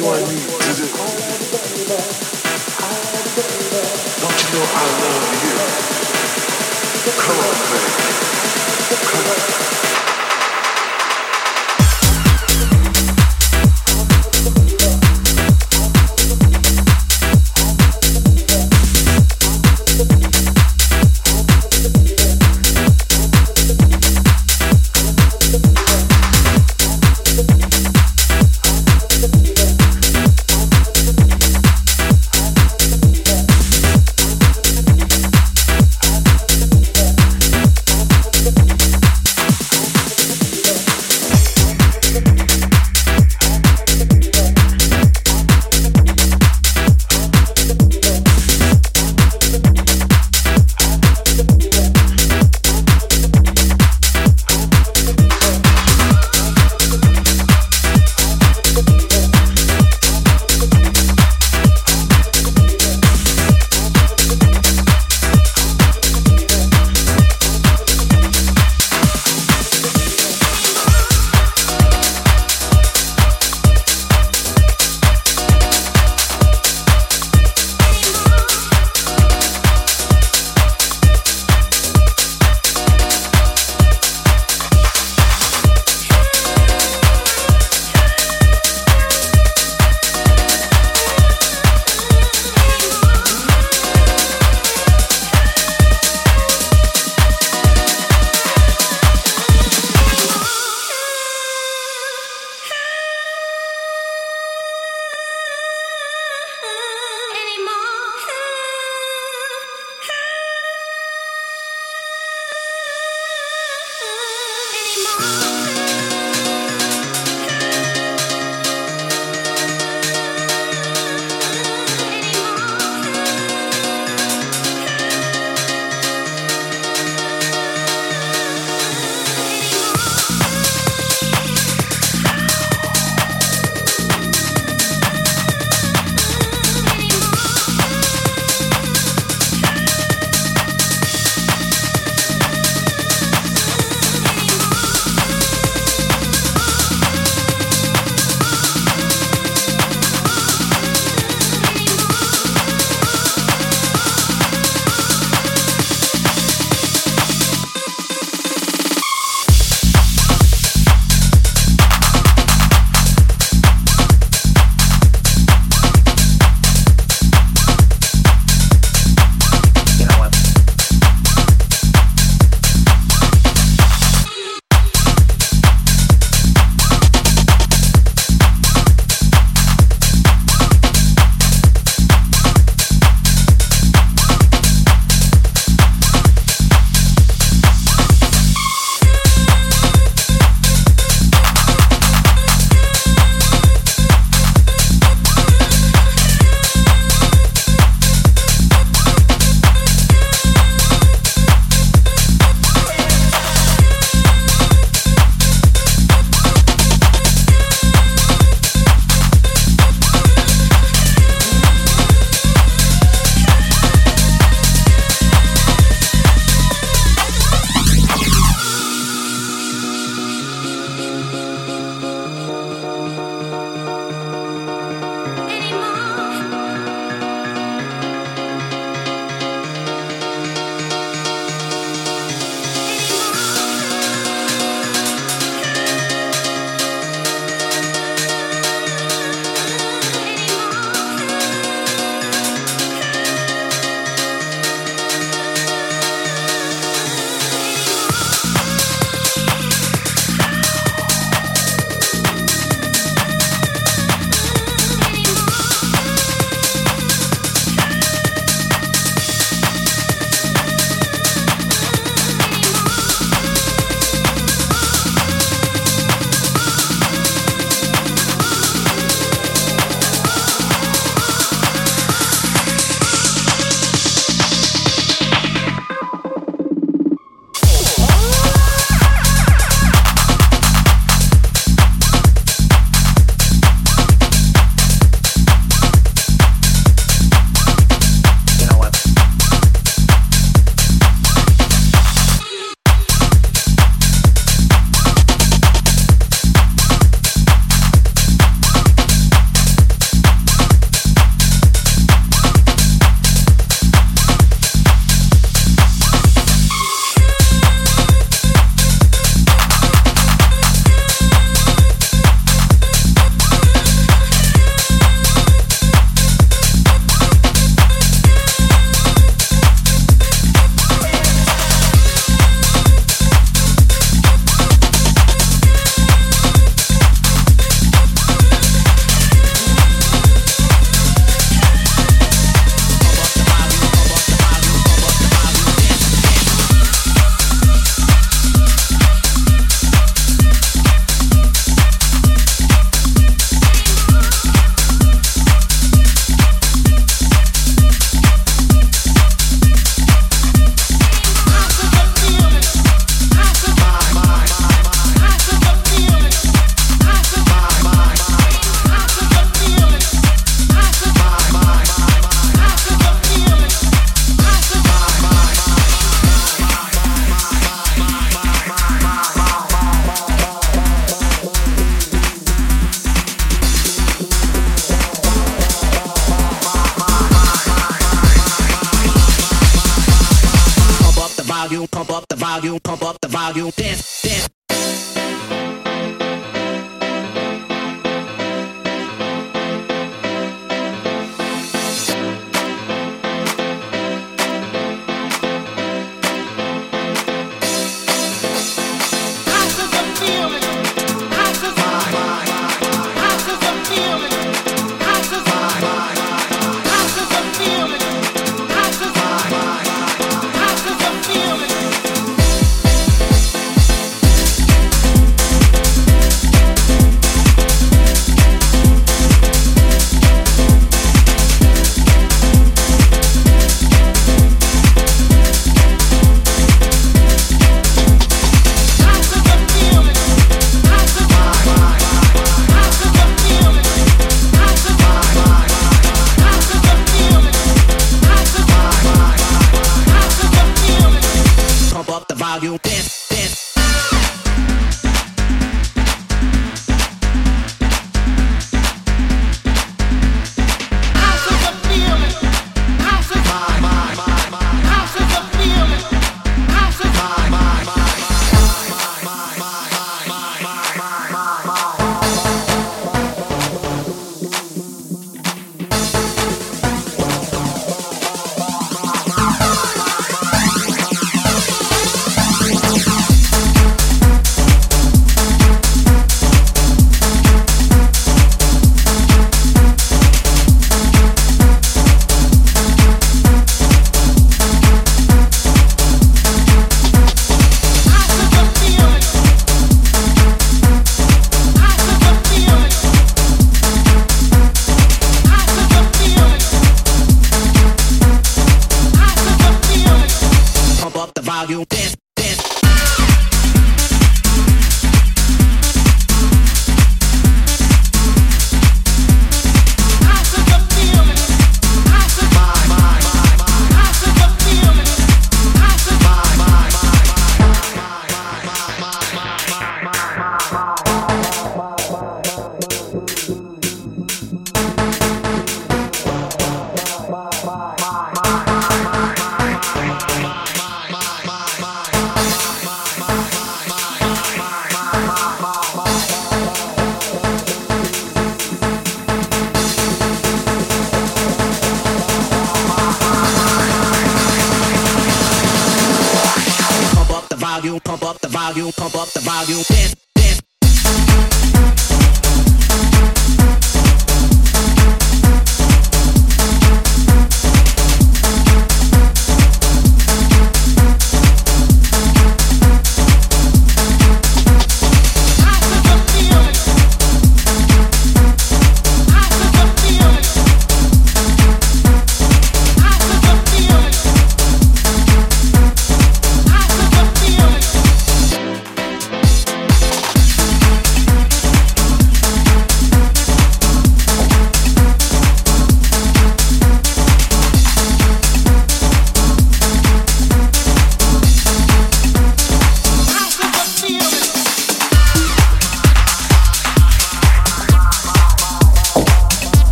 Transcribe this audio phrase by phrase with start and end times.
[0.00, 0.59] do I need?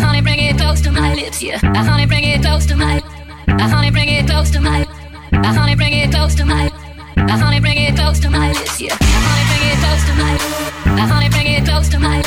[0.00, 1.58] Honey, bring it close to my lips, yeah.
[1.58, 3.02] honey, bring it close to my.
[3.46, 4.86] I honey, bring it close to my.
[5.32, 6.70] I honey, bring it close to my.
[7.16, 8.96] I honey, bring it close to my lips, yeah.
[9.00, 11.02] honey, bring it close to my.
[11.02, 12.22] I honey, bring it close to my.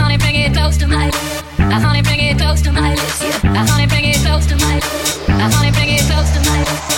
[0.00, 1.10] honey, bring it close to my.
[1.58, 3.66] I honey, bring it close to my lips, yeah.
[3.66, 4.80] honey, bring it close to my.
[5.28, 6.93] I honey, bring it close to my.